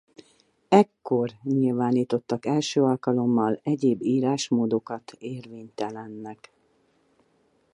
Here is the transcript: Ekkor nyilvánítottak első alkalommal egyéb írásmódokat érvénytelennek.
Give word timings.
Ekkor 0.69 1.29
nyilvánítottak 1.43 2.45
első 2.45 2.83
alkalommal 2.83 3.59
egyéb 3.63 4.01
írásmódokat 4.03 5.11
érvénytelennek. 5.19 6.51